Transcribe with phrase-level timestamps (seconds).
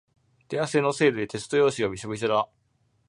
[0.49, 2.49] 手汗のせいでテスト用紙がびしょびしょだ。